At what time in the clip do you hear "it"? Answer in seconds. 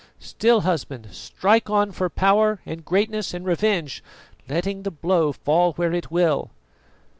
5.93-6.09